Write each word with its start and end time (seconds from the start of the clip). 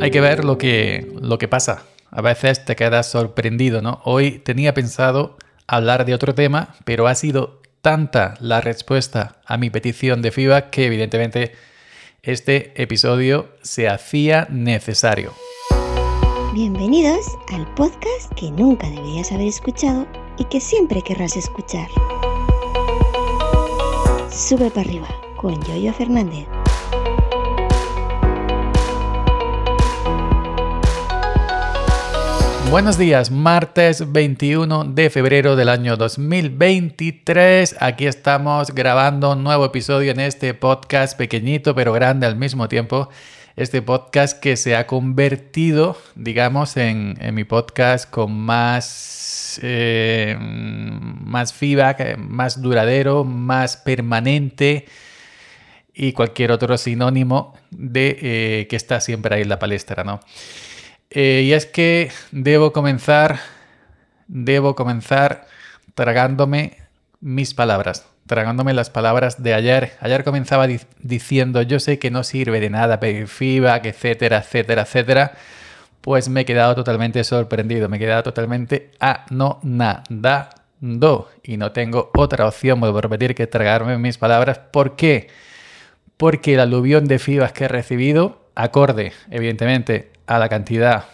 Hay 0.00 0.12
que 0.12 0.20
ver 0.20 0.44
lo 0.44 0.58
que, 0.58 1.12
lo 1.20 1.38
que 1.38 1.48
pasa. 1.48 1.82
A 2.10 2.22
veces 2.22 2.64
te 2.64 2.76
quedas 2.76 3.10
sorprendido, 3.10 3.82
¿no? 3.82 4.00
Hoy 4.04 4.38
tenía 4.38 4.72
pensado 4.72 5.36
hablar 5.66 6.04
de 6.04 6.14
otro 6.14 6.34
tema, 6.34 6.76
pero 6.84 7.08
ha 7.08 7.14
sido 7.14 7.60
tanta 7.82 8.34
la 8.40 8.60
respuesta 8.60 9.40
a 9.44 9.56
mi 9.56 9.70
petición 9.70 10.22
de 10.22 10.30
feedback 10.30 10.70
que 10.70 10.86
evidentemente 10.86 11.52
este 12.22 12.80
episodio 12.80 13.48
se 13.62 13.88
hacía 13.88 14.46
necesario. 14.50 15.32
Bienvenidos 16.54 17.26
al 17.52 17.72
podcast 17.74 18.32
que 18.36 18.50
nunca 18.50 18.88
deberías 18.88 19.32
haber 19.32 19.48
escuchado 19.48 20.06
y 20.38 20.44
que 20.44 20.60
siempre 20.60 21.02
querrás 21.02 21.36
escuchar. 21.36 21.88
Sube 24.30 24.70
para 24.70 24.88
arriba 24.88 25.08
con 25.36 25.60
Yoyo 25.64 25.92
Fernández. 25.92 26.46
Buenos 32.70 32.98
días, 32.98 33.30
martes 33.30 34.12
21 34.12 34.84
de 34.84 35.08
febrero 35.08 35.56
del 35.56 35.70
año 35.70 35.96
2023. 35.96 37.76
Aquí 37.80 38.06
estamos 38.06 38.74
grabando 38.74 39.32
un 39.32 39.42
nuevo 39.42 39.64
episodio 39.64 40.12
en 40.12 40.20
este 40.20 40.52
podcast 40.52 41.16
pequeñito 41.16 41.74
pero 41.74 41.94
grande 41.94 42.26
al 42.26 42.36
mismo 42.36 42.68
tiempo. 42.68 43.08
Este 43.56 43.80
podcast 43.80 44.38
que 44.38 44.58
se 44.58 44.76
ha 44.76 44.86
convertido, 44.86 45.96
digamos, 46.14 46.76
en, 46.76 47.16
mi 47.32 47.44
podcast 47.44 48.08
con 48.10 48.38
más, 48.38 49.58
eh, 49.62 50.36
más 50.38 51.54
feedback, 51.54 52.18
más 52.18 52.60
duradero, 52.60 53.24
más 53.24 53.78
permanente 53.78 54.84
y 55.94 56.12
cualquier 56.12 56.52
otro 56.52 56.76
sinónimo 56.76 57.54
de 57.70 58.18
eh, 58.20 58.66
que 58.68 58.76
está 58.76 59.00
siempre 59.00 59.36
ahí 59.36 59.42
en 59.42 59.48
la 59.48 59.58
palestra, 59.58 60.04
¿no? 60.04 60.20
Eh, 61.10 61.42
y 61.44 61.52
es 61.52 61.66
que 61.66 62.10
debo 62.32 62.72
comenzar, 62.72 63.40
debo 64.26 64.74
comenzar 64.74 65.46
tragándome 65.94 66.76
mis 67.20 67.54
palabras, 67.54 68.06
tragándome 68.26 68.74
las 68.74 68.90
palabras 68.90 69.42
de 69.42 69.54
ayer. 69.54 69.92
Ayer 70.00 70.22
comenzaba 70.22 70.66
diciendo, 71.00 71.62
yo 71.62 71.80
sé 71.80 71.98
que 71.98 72.10
no 72.10 72.24
sirve 72.24 72.60
de 72.60 72.70
nada 72.70 73.00
pedir 73.00 73.26
feedback, 73.26 73.86
etcétera, 73.86 74.38
etcétera, 74.38 74.82
etcétera. 74.82 75.32
Pues 76.02 76.28
me 76.28 76.42
he 76.42 76.44
quedado 76.44 76.74
totalmente 76.74 77.24
sorprendido, 77.24 77.88
me 77.88 77.96
he 77.96 78.00
quedado 78.00 78.22
totalmente 78.22 78.92
anonadado. 79.00 80.58
Y 81.42 81.56
no 81.56 81.72
tengo 81.72 82.10
otra 82.14 82.46
opción, 82.46 82.80
vuelvo 82.80 82.98
a 82.98 83.02
repetir, 83.02 83.34
que 83.34 83.46
tragarme 83.46 83.98
mis 83.98 84.18
palabras. 84.18 84.58
¿Por 84.58 84.94
qué? 84.94 85.28
Porque 86.16 86.54
el 86.54 86.60
aluvión 86.60 87.06
de 87.06 87.18
feedback 87.18 87.52
que 87.52 87.64
he 87.64 87.68
recibido, 87.68 88.47
acorde, 88.58 89.12
evidentemente, 89.30 90.10
a 90.26 90.38
la 90.38 90.48
cantidad 90.48 91.04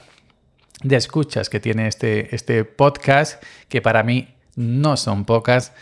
de 0.82 0.96
escuchas 0.96 1.50
que 1.50 1.60
tiene 1.60 1.86
este, 1.86 2.34
este 2.34 2.64
podcast, 2.64 3.42
que 3.68 3.82
para 3.82 4.02
mí 4.02 4.34
no 4.56 4.96
son 4.96 5.26
pocas, 5.26 5.72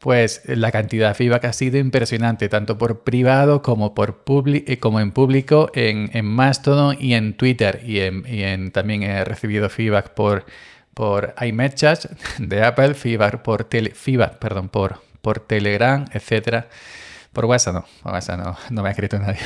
pues 0.00 0.42
la 0.46 0.72
cantidad 0.72 1.08
de 1.08 1.14
feedback 1.14 1.44
ha 1.44 1.52
sido 1.52 1.78
impresionante, 1.78 2.48
tanto 2.48 2.76
por 2.76 3.04
privado 3.04 3.62
como, 3.62 3.94
por 3.94 4.24
eh, 4.46 4.78
como 4.78 5.00
en 5.00 5.12
público, 5.12 5.70
en, 5.74 6.26
Mastodon 6.26 6.96
y 7.00 7.14
en 7.14 7.34
Twitter. 7.36 7.82
Y, 7.84 8.00
en, 8.00 8.72
también 8.72 9.04
he 9.04 9.24
recibido 9.24 9.70
feedback 9.70 10.10
por, 10.10 10.44
por 10.92 11.34
iMessage 11.40 12.08
de 12.38 12.64
Apple, 12.64 12.94
feedback 12.94 13.42
por, 13.42 13.64
tele, 13.64 13.90
feedback, 13.90 14.38
perdón, 14.38 14.68
por, 14.68 15.00
por 15.22 15.38
Telegram, 15.38 16.04
etc. 16.12 16.64
Por 17.32 17.44
WhatsApp 17.44 17.74
no, 17.74 17.84
por 18.02 18.12
WhatsApp 18.12 18.58
no 18.70 18.82
me 18.82 18.88
ha 18.88 18.92
escrito 18.92 19.18
nadie. 19.18 19.38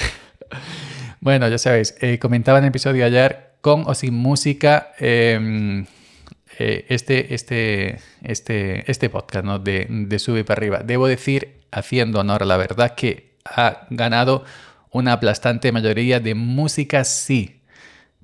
Bueno, 1.21 1.47
ya 1.49 1.59
sabéis, 1.59 1.95
eh, 2.01 2.19
comentaba 2.19 2.59
en 2.59 2.65
el 2.65 2.69
episodio 2.71 3.03
de 3.03 3.05
ayer, 3.05 3.51
con 3.61 3.85
o 3.87 3.95
sin 3.95 4.15
música, 4.15 4.93
em, 4.99 5.85
eh, 6.59 6.87
este, 6.89 7.35
este, 7.35 7.99
este, 8.23 8.91
este 8.91 9.11
podcast 9.11 9.45
¿no? 9.45 9.59
de, 9.59 9.87
de 9.91 10.19
Sube 10.19 10.45
para 10.45 10.59
arriba. 10.59 10.79
Debo 10.83 11.07
decir, 11.07 11.61
haciendo 11.71 12.21
honor 12.21 12.43
a 12.43 12.47
la 12.47 12.57
verdad, 12.57 12.95
que 12.95 13.35
ha 13.45 13.87
ganado 13.91 14.45
una 14.93 15.13
aplastante 15.13 15.73
mayoría 15.73 16.21
de 16.21 16.35
música 16.35 17.05
sí, 17.05 17.61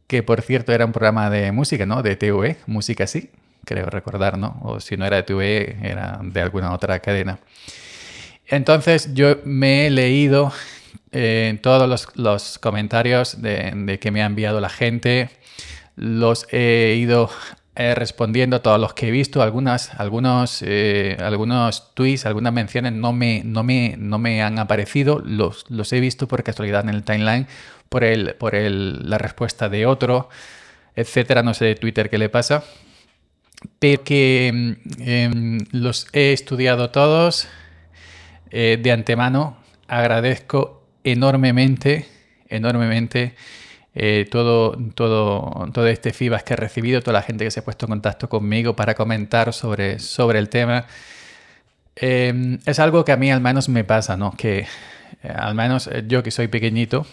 que 0.06 0.22
por 0.22 0.40
cierto 0.40 0.72
era 0.72 0.86
un 0.86 0.92
programa 0.92 1.28
de 1.28 1.52
música, 1.52 1.84
¿no? 1.84 2.02
De 2.02 2.16
TV, 2.16 2.56
música 2.66 3.06
sí, 3.06 3.30
creo 3.66 3.90
recordar, 3.90 4.38
¿no? 4.38 4.58
O 4.62 4.80
si 4.80 4.96
no 4.96 5.04
era 5.04 5.16
de 5.16 5.22
TV, 5.24 5.76
era 5.82 6.18
de 6.22 6.40
alguna 6.40 6.72
otra 6.72 6.98
cadena. 7.00 7.40
Entonces 8.46 9.12
yo 9.12 9.36
me 9.44 9.86
he 9.86 9.90
leído 9.90 10.50
eh, 11.12 11.58
todos 11.62 12.08
los, 12.14 12.58
comentarios 12.58 13.40
de, 13.40 13.98
que 14.00 14.10
me 14.10 14.22
ha 14.22 14.26
enviado 14.26 14.60
la 14.60 14.68
gente. 14.68 15.30
Los 15.94 16.46
he 16.52 16.96
ido 16.98 17.30
eh, 17.74 17.94
respondiendo 17.94 18.56
a 18.56 18.62
todos 18.62 18.80
los 18.80 18.94
que 18.94 19.08
he 19.08 19.10
visto. 19.10 19.42
Algunas, 19.42 19.94
algunos, 19.94 20.62
eh, 20.62 21.16
algunos 21.20 21.94
tweets, 21.94 22.26
algunas 22.26 22.52
menciones 22.52 22.92
no 22.92 23.12
me, 23.12 23.42
no 23.44 23.62
me, 23.62 23.94
no 23.98 24.18
me 24.18 24.42
han 24.42 24.58
aparecido. 24.58 25.22
Los, 25.24 25.64
los 25.70 25.92
he 25.92 26.00
visto 26.00 26.28
por 26.28 26.42
casualidad 26.42 26.82
en 26.82 26.90
el 26.90 27.04
timeline, 27.04 27.46
por, 27.88 28.04
el, 28.04 28.34
por 28.34 28.54
el, 28.54 29.08
la 29.08 29.18
respuesta 29.18 29.68
de 29.68 29.86
otro, 29.86 30.28
etcétera. 30.96 31.42
No 31.42 31.54
sé 31.54 31.66
de 31.66 31.74
Twitter 31.76 32.10
qué 32.10 32.18
le 32.18 32.28
pasa. 32.28 32.64
Pero 33.78 34.04
que 34.04 34.76
em, 34.98 35.58
los 35.72 36.08
he 36.12 36.32
estudiado 36.32 36.90
todos 36.90 37.48
de 38.50 38.92
antemano. 38.92 39.56
Agradezco 39.88 40.75
enormemente, 41.06 42.04
enormemente 42.48 43.34
eh, 43.94 44.26
todo, 44.30 44.76
todo, 44.94 45.70
todo 45.72 45.86
este 45.86 46.12
feedback 46.12 46.42
que 46.42 46.52
he 46.54 46.56
recibido, 46.56 47.00
toda 47.00 47.14
la 47.14 47.22
gente 47.22 47.44
que 47.44 47.50
se 47.50 47.60
ha 47.60 47.64
puesto 47.64 47.86
en 47.86 47.90
contacto 47.90 48.28
conmigo 48.28 48.74
para 48.74 48.94
comentar 48.94 49.52
sobre, 49.52 50.00
sobre 50.00 50.40
el 50.40 50.48
tema. 50.48 50.86
Em, 51.94 52.58
es 52.66 52.78
algo 52.80 53.04
que 53.04 53.12
a 53.12 53.16
mí 53.16 53.30
al 53.30 53.40
menos 53.40 53.68
me 53.68 53.84
pasa, 53.84 54.16
¿no? 54.16 54.32
Que 54.32 54.66
eh, 55.22 55.28
al 55.34 55.54
menos 55.54 55.86
eh, 55.86 56.04
yo 56.08 56.22
que 56.24 56.32
soy 56.32 56.48
pequeñito 56.48 57.06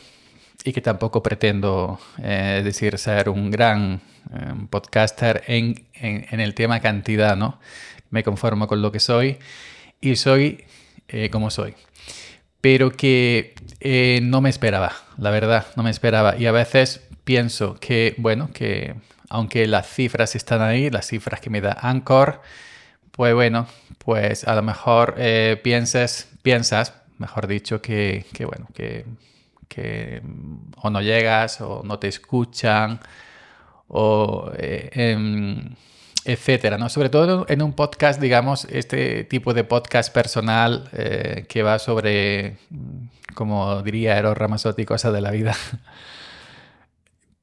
y 0.66 0.74
que 0.74 0.82
tampoco 0.82 1.22
pretendo 1.22 2.00
decir 2.18 2.98
ser 2.98 3.30
un 3.30 3.52
gran 3.52 4.02
em, 4.34 4.68
podcaster 4.68 5.44
en, 5.48 5.86
en, 5.94 6.40
el 6.40 6.54
tema 6.56 6.80
cantidad, 6.80 7.36
¿no? 7.38 7.60
Me 8.10 8.24
conformo 8.24 8.68
con 8.68 8.82
lo 8.82 8.92
que 8.92 9.00
soy 9.00 9.38
y 10.02 10.16
soy 10.16 10.64
como 11.32 11.52
soy 11.52 11.76
pero 12.64 12.92
que 12.92 13.56
eh, 13.82 14.22
no 14.24 14.40
me 14.40 14.50
esperaba, 14.50 14.94
la 15.18 15.32
verdad, 15.32 15.68
no 15.76 15.84
me 15.84 15.90
esperaba. 15.90 16.38
Y 16.38 16.46
a 16.46 16.54
veces 16.54 17.02
pienso 17.26 17.76
que, 17.78 18.16
bueno, 18.18 18.52
que 18.54 18.96
aunque 19.28 19.68
las 19.68 19.86
cifras 19.86 20.34
están 20.38 20.62
ahí, 20.62 20.90
las 20.90 21.08
cifras 21.08 21.42
que 21.42 21.50
me 21.50 21.60
da 21.60 21.78
Anchor, 21.82 22.42
pues 23.12 23.34
bueno, 23.34 23.68
pues 23.98 24.48
a 24.48 24.56
lo 24.56 24.62
mejor 24.62 25.16
eh, 25.18 25.60
piensas, 25.62 26.30
piensas, 26.42 26.94
mejor 27.18 27.48
dicho, 27.48 27.82
que, 27.82 28.26
bueno, 28.48 28.70
que, 28.74 29.08
que, 29.68 30.22
o 30.78 30.90
no 30.90 31.02
llegas 31.02 31.60
o 31.60 31.82
no 31.84 32.00
te 32.00 32.08
escuchan 32.08 33.02
o... 33.90 34.54
Eh, 34.58 34.90
em, 34.94 35.76
etcétera, 36.26 36.78
¿no? 36.78 36.90
Sobre 36.90 37.10
todo 37.10 37.46
en 37.50 37.62
un 37.62 37.74
podcast, 37.74 38.20
digamos, 38.22 38.66
este 38.66 39.24
tipo 39.24 39.54
de 39.54 39.64
podcast 39.64 40.14
personal 40.14 40.90
eh, 40.94 41.46
que 41.50 41.64
va 41.64 41.80
sobre, 41.80 42.58
mm, 42.70 43.34
como 43.34 43.82
diría 43.82 44.18
Eros 44.18 44.38
Ramazzotti, 44.38 44.86
cosas 44.86 45.14
de 45.14 45.22
la 45.22 45.32
vida. 45.32 45.56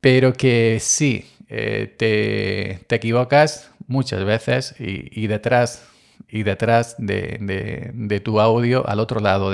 Pero 0.00 0.32
que 0.32 0.78
sí, 0.80 1.30
eh, 1.48 1.94
te, 1.98 2.94
equivocas 2.94 3.70
muchas 3.86 4.24
veces 4.24 4.74
y, 4.78 5.26
detrás, 5.26 5.84
y 6.28 6.42
detrás 6.42 6.96
de, 6.98 8.22
tu 8.24 8.40
audio, 8.40 8.88
al 8.88 9.00
otro 9.00 9.20
lado 9.20 9.50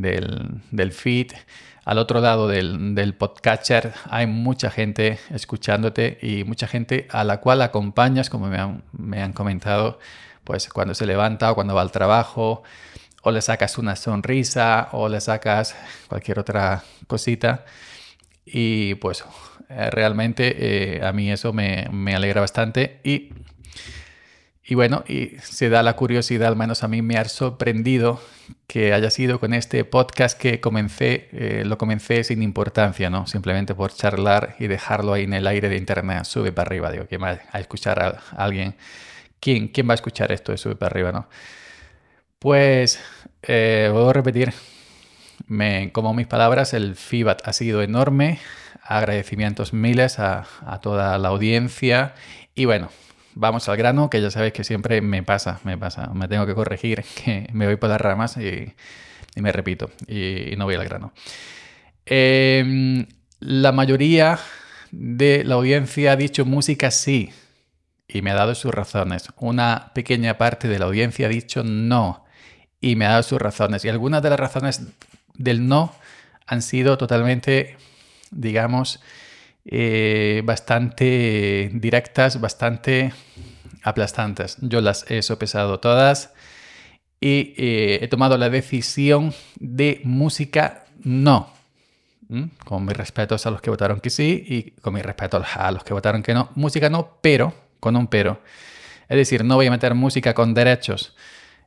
del, 0.00 0.60
del 0.70 0.92
feed, 0.92 1.32
al 1.84 1.98
otro 1.98 2.20
lado 2.20 2.46
del, 2.46 2.94
del, 2.94 3.14
podcatcher 3.14 3.92
hay 4.08 4.28
mucha 4.28 4.70
gente 4.70 5.18
escuchándote 5.30 6.16
y 6.22 6.44
mucha 6.44 6.68
gente 6.68 7.08
a 7.10 7.24
la 7.24 7.40
cual 7.40 7.60
acompañas, 7.60 8.30
como 8.30 8.46
me 8.46 8.58
han, 8.58 8.84
me 8.92 9.20
han, 9.20 9.32
comentado, 9.32 9.98
pues 10.44 10.68
cuando 10.68 10.94
se 10.94 11.06
levanta 11.06 11.50
o 11.50 11.56
cuando 11.56 11.74
va 11.74 11.82
al 11.82 11.90
trabajo, 11.90 12.62
o 13.22 13.30
le 13.32 13.42
sacas 13.42 13.78
una 13.78 13.96
sonrisa 13.96 14.88
o 14.92 15.08
le 15.08 15.20
sacas 15.20 15.74
cualquier 16.08 16.38
otra 16.38 16.84
cosita. 17.08 17.64
Y 18.44 18.94
pues 18.96 19.24
eh, 19.68 19.90
realmente 19.90 20.98
eh, 20.98 21.04
a 21.04 21.12
mí 21.12 21.30
eso 21.32 21.52
me, 21.52 21.88
me 21.90 22.14
alegra 22.14 22.40
bastante 22.40 23.00
y 23.02 23.30
y 24.64 24.76
bueno, 24.76 25.02
y 25.08 25.32
se 25.42 25.68
da 25.68 25.82
la 25.82 25.96
curiosidad, 25.96 26.48
al 26.48 26.56
menos 26.56 26.84
a 26.84 26.88
mí 26.88 27.02
me 27.02 27.16
ha 27.16 27.24
sorprendido 27.24 28.20
que 28.68 28.92
haya 28.92 29.10
sido 29.10 29.40
con 29.40 29.54
este 29.54 29.84
podcast 29.84 30.38
que 30.38 30.60
comencé, 30.60 31.28
eh, 31.32 31.64
lo 31.66 31.78
comencé 31.78 32.22
sin 32.22 32.42
importancia, 32.42 33.10
¿no? 33.10 33.26
Simplemente 33.26 33.74
por 33.74 33.92
charlar 33.92 34.54
y 34.60 34.68
dejarlo 34.68 35.14
ahí 35.14 35.24
en 35.24 35.34
el 35.34 35.48
aire 35.48 35.68
de 35.68 35.76
internet, 35.76 36.24
sube 36.24 36.52
para 36.52 36.68
arriba, 36.68 36.92
digo, 36.92 37.06
¿quién 37.08 37.22
va 37.22 37.40
a 37.50 37.60
escuchar 37.60 38.00
a 38.00 38.22
alguien? 38.36 38.76
¿Quién, 39.40 39.68
quién 39.68 39.88
va 39.88 39.92
a 39.92 39.96
escuchar 39.96 40.30
esto 40.30 40.52
de 40.52 40.58
sube 40.58 40.76
para 40.76 40.92
arriba, 40.92 41.10
no? 41.10 41.28
Pues, 42.38 43.00
eh, 43.42 43.90
voy 43.92 44.10
a 44.10 44.12
repetir, 44.12 44.52
me, 45.48 45.90
como 45.92 46.14
mis 46.14 46.28
palabras, 46.28 46.72
el 46.72 46.94
feedback 46.94 47.42
ha 47.44 47.52
sido 47.52 47.82
enorme. 47.82 48.38
Agradecimientos 48.84 49.72
miles 49.72 50.18
a, 50.18 50.46
a 50.66 50.80
toda 50.80 51.18
la 51.18 51.28
audiencia. 51.28 52.14
Y 52.54 52.64
bueno, 52.64 52.90
vamos 53.34 53.68
al 53.68 53.76
grano, 53.76 54.10
que 54.10 54.20
ya 54.20 54.30
sabéis 54.30 54.52
que 54.52 54.64
siempre 54.64 55.00
me 55.00 55.22
pasa, 55.22 55.60
me 55.64 55.78
pasa. 55.78 56.08
Me 56.14 56.28
tengo 56.28 56.46
que 56.46 56.54
corregir, 56.54 57.04
que 57.24 57.48
me 57.52 57.66
voy 57.66 57.76
por 57.76 57.88
las 57.88 58.00
ramas 58.00 58.36
y, 58.36 58.72
me 59.40 59.52
repito, 59.52 59.90
y, 60.06 60.54
no 60.56 60.64
voy 60.64 60.74
al 60.74 60.84
grano. 60.84 61.12
Eh, 62.06 63.06
la 63.40 63.72
mayoría 63.72 64.38
de 64.90 65.44
la 65.44 65.54
audiencia 65.54 66.12
ha 66.12 66.16
dicho 66.16 66.44
música 66.44 66.90
sí, 66.90 67.32
y 68.08 68.22
me 68.22 68.30
ha 68.30 68.34
dado 68.34 68.54
sus 68.54 68.72
razones. 68.72 69.28
Una 69.38 69.90
pequeña 69.94 70.36
parte 70.38 70.68
de 70.68 70.78
la 70.78 70.84
audiencia 70.84 71.26
ha 71.26 71.30
dicho 71.30 71.64
no, 71.64 72.24
y 72.80 72.96
me 72.96 73.06
ha 73.06 73.10
dado 73.10 73.22
sus 73.22 73.40
razones. 73.40 73.84
Y 73.84 73.88
algunas 73.88 74.22
de 74.22 74.30
las 74.30 74.38
razones 74.38 74.82
del 75.34 75.66
no 75.66 75.94
han 76.46 76.62
sido 76.62 76.98
totalmente, 76.98 77.76
digamos, 78.30 79.00
eh, 79.64 80.42
bastante 80.44 81.70
directas, 81.74 82.40
bastante 82.40 83.12
aplastantes. 83.82 84.56
Yo 84.60 84.80
las 84.80 85.10
he 85.10 85.22
sopesado 85.22 85.80
todas 85.80 86.32
y 87.20 87.54
eh, 87.56 87.98
he 88.02 88.08
tomado 88.08 88.36
la 88.36 88.50
decisión 88.50 89.32
de 89.58 90.00
música 90.04 90.84
no. 91.02 91.52
Con 92.64 92.86
mis 92.86 92.96
respetos 92.96 93.44
a 93.44 93.50
los 93.50 93.60
que 93.60 93.68
votaron 93.68 94.00
que 94.00 94.08
sí 94.08 94.42
y 94.48 94.70
con 94.80 94.94
mis 94.94 95.04
respetos 95.04 95.46
a 95.54 95.70
los 95.70 95.84
que 95.84 95.92
votaron 95.92 96.22
que 96.22 96.32
no. 96.32 96.50
Música 96.54 96.88
no, 96.88 97.18
pero, 97.20 97.52
con 97.78 97.94
un 97.94 98.06
pero. 98.06 98.40
Es 99.06 99.16
decir, 99.18 99.44
no 99.44 99.56
voy 99.56 99.66
a 99.66 99.70
meter 99.70 99.94
música 99.94 100.32
con 100.32 100.54
derechos 100.54 101.14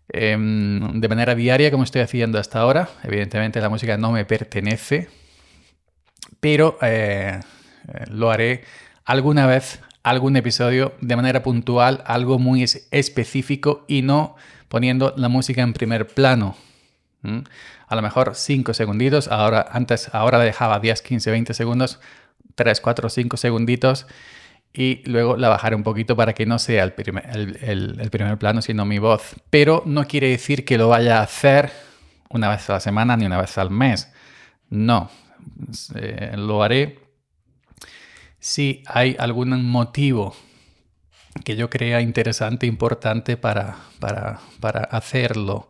eh, 0.10 0.38
de 0.38 1.08
manera 1.08 1.36
diaria 1.36 1.72
como 1.72 1.84
estoy 1.84 2.02
haciendo 2.02 2.40
hasta 2.40 2.60
ahora. 2.60 2.90
Evidentemente 3.04 3.62
la 3.62 3.70
música 3.70 3.98
no 3.98 4.12
me 4.12 4.26
pertenece, 4.26 5.10
pero 6.40 6.78
eh, 6.82 7.40
lo 8.10 8.32
haré 8.32 8.64
alguna 9.06 9.48
vez, 9.48 9.82
algún 10.04 10.36
episodio 10.38 10.94
de 11.02 11.16
manera 11.16 11.44
puntual, 11.44 12.04
algo 12.06 12.40
muy 12.40 12.64
específico 12.64 13.86
y 13.88 14.02
no 14.02 14.36
poniendo 14.68 15.14
la 15.18 15.30
música 15.30 15.62
en 15.62 15.74
primer 15.74 16.08
plano. 16.08 16.56
A 17.88 17.96
lo 17.96 18.02
mejor 18.02 18.36
5 18.36 18.74
segunditos, 18.74 19.28
ahora 19.28 19.66
antes 19.72 20.10
ahora 20.14 20.40
dejaba 20.40 20.80
10, 20.80 21.02
15, 21.02 21.32
20 21.32 21.54
segundos, 21.54 22.00
3, 22.56 22.82
4, 22.82 23.10
5 23.10 23.38
segunditos 23.38 24.08
y 24.74 25.02
luego 25.10 25.38
la 25.38 25.50
bajaré 25.50 25.76
un 25.76 25.84
poquito 25.84 26.16
para 26.16 26.34
que 26.34 26.46
no 26.46 26.60
sea 26.60 26.84
el 26.84 26.94
primer, 26.94 27.26
el 27.62 28.10
primer, 28.12 28.38
plano, 28.38 28.62
sino 28.62 28.86
mi 28.86 29.00
voz. 29.00 29.36
Pero 29.50 29.84
no 29.86 30.06
quiere 30.06 30.30
decir 30.30 30.66
que 30.66 30.78
lo 30.78 30.90
vaya 30.90 31.20
a 31.20 31.24
hacer 31.24 31.72
una 32.30 32.50
vez 32.50 32.70
a 32.70 32.74
la 32.74 32.80
semana 32.80 33.16
ni 33.16 33.26
una 33.26 33.40
vez 33.40 33.58
al 33.58 33.72
mes. 33.72 34.12
No, 34.70 35.10
eh, 35.96 36.34
lo 36.36 36.62
haré 36.62 37.05
si 38.46 38.84
hay 38.86 39.16
algún 39.18 39.66
motivo 39.66 40.36
que 41.44 41.56
yo 41.56 41.68
crea 41.68 42.00
interesante, 42.02 42.68
importante 42.68 43.38
para, 43.38 43.76
para, 44.00 44.40
para 44.60 44.82
hacerlo. 44.82 45.68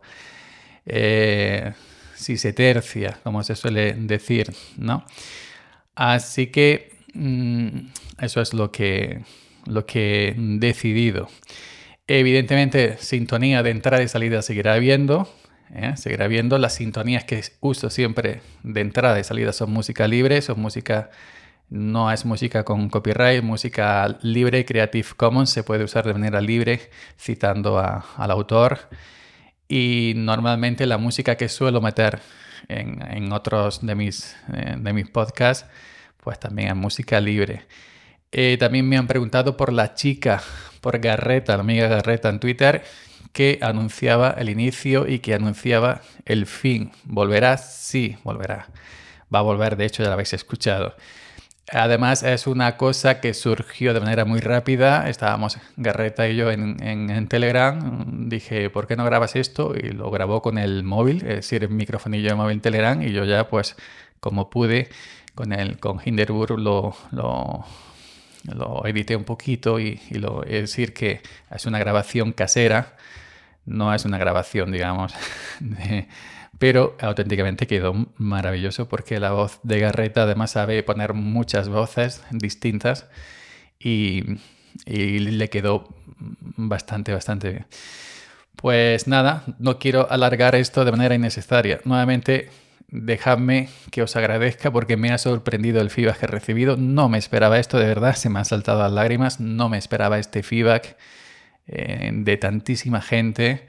Eh, 0.84 1.72
si 2.16 2.36
se 2.36 2.52
tercia, 2.52 3.18
como 3.22 3.42
se 3.42 3.56
suele 3.56 3.94
decir, 3.94 4.52
¿no? 4.76 5.06
Así 5.94 6.48
que 6.48 6.92
mmm, 7.14 7.88
eso 8.20 8.42
es 8.42 8.52
lo 8.52 8.70
que, 8.70 9.22
lo 9.64 9.86
que 9.86 10.28
he 10.28 10.34
decidido. 10.36 11.30
Evidentemente, 12.06 12.98
sintonía 12.98 13.62
de 13.62 13.70
entrada 13.70 14.02
y 14.02 14.08
salida 14.08 14.42
seguirá 14.42 14.74
habiendo. 14.74 15.34
¿eh? 15.74 15.94
Seguirá 15.96 16.26
habiendo. 16.26 16.58
Las 16.58 16.74
sintonías 16.74 17.24
que 17.24 17.42
uso 17.60 17.88
siempre 17.88 18.42
de 18.62 18.82
entrada 18.82 19.18
y 19.18 19.24
salida 19.24 19.54
son 19.54 19.72
música 19.72 20.06
libre, 20.06 20.42
son 20.42 20.60
música. 20.60 21.08
No 21.68 22.12
es 22.12 22.24
música 22.24 22.64
con 22.64 22.88
copyright, 22.88 23.42
música 23.42 24.18
libre, 24.22 24.64
Creative 24.64 25.08
Commons, 25.16 25.50
se 25.50 25.64
puede 25.64 25.84
usar 25.84 26.06
de 26.06 26.12
manera 26.12 26.40
libre 26.40 26.90
citando 27.18 27.78
a, 27.78 28.04
al 28.16 28.30
autor. 28.30 28.88
Y 29.68 30.12
normalmente 30.16 30.86
la 30.86 30.98
música 30.98 31.36
que 31.36 31.48
suelo 31.48 31.80
meter 31.80 32.20
en, 32.68 33.02
en 33.10 33.32
otros 33.32 33.84
de 33.84 33.94
mis, 33.96 34.36
eh, 34.54 34.76
de 34.78 34.92
mis 34.92 35.08
podcasts, 35.08 35.66
pues 36.22 36.38
también 36.38 36.68
es 36.68 36.76
música 36.76 37.20
libre. 37.20 37.66
Eh, 38.30 38.56
también 38.58 38.88
me 38.88 38.96
han 38.96 39.06
preguntado 39.06 39.56
por 39.56 39.72
la 39.72 39.94
chica, 39.94 40.42
por 40.80 40.98
Garreta, 40.98 41.56
la 41.56 41.62
amiga 41.62 41.88
Garreta 41.88 42.28
en 42.28 42.38
Twitter, 42.38 42.84
que 43.32 43.58
anunciaba 43.60 44.30
el 44.38 44.48
inicio 44.50 45.08
y 45.08 45.18
que 45.18 45.34
anunciaba 45.34 46.00
el 46.24 46.46
fin. 46.46 46.92
¿Volverá? 47.04 47.58
Sí, 47.58 48.16
volverá. 48.24 48.68
Va 49.34 49.40
a 49.40 49.42
volver, 49.42 49.76
de 49.76 49.86
hecho 49.86 50.02
ya 50.02 50.08
la 50.08 50.14
habéis 50.14 50.32
escuchado. 50.32 50.94
Además 51.72 52.22
es 52.22 52.46
una 52.46 52.76
cosa 52.76 53.20
que 53.20 53.34
surgió 53.34 53.92
de 53.92 54.00
manera 54.00 54.24
muy 54.24 54.38
rápida. 54.40 55.08
Estábamos 55.08 55.58
Garreta 55.76 56.28
y 56.28 56.36
yo 56.36 56.52
en, 56.52 56.80
en, 56.82 57.10
en, 57.10 57.26
Telegram. 57.26 58.28
Dije, 58.28 58.70
¿por 58.70 58.86
qué 58.86 58.94
no 58.94 59.04
grabas 59.04 59.34
esto? 59.34 59.74
Y 59.74 59.90
lo 59.90 60.10
grabó 60.12 60.42
con 60.42 60.58
el 60.58 60.84
móvil, 60.84 61.16
es 61.22 61.36
decir, 61.36 61.64
el 61.64 61.70
microfonillo 61.70 62.28
de 62.28 62.34
móvil 62.36 62.60
Telegram. 62.60 63.02
Y 63.02 63.10
yo 63.10 63.24
ya, 63.24 63.48
pues, 63.48 63.74
como 64.20 64.48
pude, 64.48 64.90
con, 65.34 65.52
el, 65.52 65.78
con 65.80 66.00
Hinderburg 66.04 66.56
lo, 66.56 66.96
lo, 67.10 67.64
lo 68.44 68.86
edité 68.86 69.16
un 69.16 69.24
poquito 69.24 69.80
y, 69.80 70.00
y 70.10 70.18
lo, 70.18 70.44
es 70.44 70.62
decir 70.62 70.94
que 70.94 71.20
es 71.50 71.66
una 71.66 71.80
grabación 71.80 72.32
casera. 72.32 72.96
No 73.64 73.92
es 73.92 74.04
una 74.04 74.18
grabación, 74.18 74.70
digamos, 74.70 75.14
de, 75.60 76.06
pero 76.58 76.96
auténticamente 77.00 77.66
quedó 77.66 77.94
maravilloso 78.16 78.88
porque 78.88 79.20
la 79.20 79.32
voz 79.32 79.60
de 79.62 79.80
Garreta 79.80 80.22
además 80.22 80.52
sabe 80.52 80.82
poner 80.82 81.14
muchas 81.14 81.68
voces 81.68 82.22
distintas 82.30 83.06
y, 83.78 84.38
le 84.84 85.48
quedó 85.48 85.88
bastante, 86.56 87.12
bastante 87.12 87.50
bien. 87.50 87.66
Pues 88.56 89.06
nada, 89.06 89.44
no 89.58 89.78
quiero 89.78 90.10
alargar 90.10 90.54
esto 90.54 90.84
de 90.84 90.90
manera 90.90 91.14
innecesaria. 91.14 91.80
Nuevamente, 91.84 92.50
dejadme 92.88 93.68
que 93.90 94.02
os 94.02 94.16
agradezca 94.16 94.70
porque 94.70 94.96
me 94.96 95.12
ha 95.12 95.18
sorprendido 95.18 95.80
el 95.80 95.90
feedback 95.90 96.18
que 96.18 96.26
he 96.26 96.28
recibido. 96.28 96.76
No 96.76 97.08
me 97.08 97.18
esperaba 97.18 97.58
esto, 97.58 97.78
de 97.78 97.86
verdad, 97.86 98.14
se 98.16 98.30
me 98.30 98.38
han 98.38 98.44
saltado 98.44 98.80
las 98.80 98.92
lágrimas. 98.92 99.40
No 99.40 99.68
me 99.68 99.78
esperaba 99.78 100.18
este 100.18 100.42
feedback 100.42 100.96
eh, 101.66 102.10
de 102.12 102.36
tantísima 102.36 103.02
gente. 103.02 103.66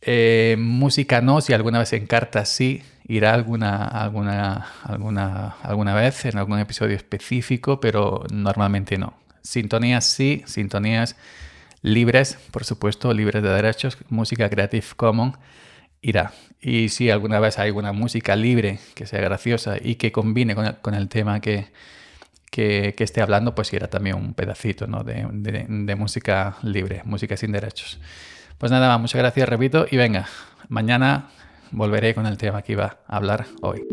Eh, 0.00 0.56
música 0.58 1.20
no, 1.20 1.40
si 1.40 1.52
alguna 1.52 1.80
vez 1.80 1.92
en 1.92 2.06
cartas 2.06 2.48
sí, 2.48 2.82
irá 3.08 3.34
alguna, 3.34 3.84
alguna, 3.84 4.66
alguna, 4.84 5.56
alguna 5.62 5.94
vez 5.94 6.24
en 6.26 6.38
algún 6.38 6.58
episodio 6.58 6.96
específico, 6.96 7.80
pero 7.80 8.24
normalmente 8.30 8.98
no. 8.98 9.14
Sintonías 9.42 10.04
sí, 10.04 10.42
sintonías 10.46 11.16
libres, 11.82 12.38
por 12.50 12.64
supuesto, 12.64 13.12
libres 13.12 13.42
de 13.42 13.48
derechos, 13.48 13.98
música 14.08 14.48
Creative 14.48 14.86
Commons 14.96 15.38
irá. 16.00 16.32
Y 16.60 16.88
si 16.90 17.10
alguna 17.10 17.40
vez 17.40 17.58
hay 17.58 17.68
alguna 17.68 17.92
música 17.92 18.36
libre 18.36 18.78
que 18.94 19.06
sea 19.06 19.20
graciosa 19.20 19.76
y 19.80 19.94
que 19.96 20.12
combine 20.12 20.54
con 20.54 20.94
el, 20.94 21.08
tema 21.08 21.40
que, 21.40 21.68
que, 22.50 22.94
que, 22.96 23.04
esté 23.04 23.20
hablando, 23.20 23.54
pues 23.54 23.72
irá 23.72 23.88
también 23.88 24.16
un 24.16 24.34
pedacito 24.34 24.86
¿no? 24.86 25.04
de, 25.04 25.26
de, 25.32 25.66
de 25.68 25.94
música 25.96 26.56
libre, 26.62 27.02
música 27.04 27.36
sin 27.36 27.52
derechos. 27.52 28.00
Pues 28.58 28.72
nada 28.72 28.98
muchas 28.98 29.20
gracias, 29.20 29.48
repito, 29.48 29.86
y 29.88 29.96
venga, 29.96 30.26
mañana 30.68 31.30
volveré 31.70 32.12
con 32.14 32.26
el 32.26 32.36
tema 32.36 32.62
que 32.62 32.72
iba 32.72 32.98
a 33.06 33.16
hablar 33.16 33.46
hoy. 33.62 33.86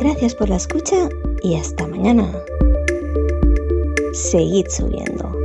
Gracias 0.00 0.34
por 0.34 0.48
la 0.48 0.56
escucha 0.56 1.08
y 1.42 1.54
hasta 1.54 1.86
mañana. 1.86 2.28
Seguid 4.12 4.66
subiendo. 4.68 5.43